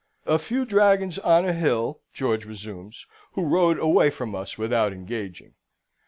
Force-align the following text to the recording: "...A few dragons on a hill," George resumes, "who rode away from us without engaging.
"...A 0.25 0.39
few 0.39 0.65
dragons 0.65 1.19
on 1.19 1.45
a 1.45 1.53
hill," 1.53 2.01
George 2.11 2.43
resumes, 2.43 3.05
"who 3.33 3.45
rode 3.45 3.77
away 3.77 4.09
from 4.09 4.33
us 4.33 4.57
without 4.57 4.93
engaging. 4.93 5.53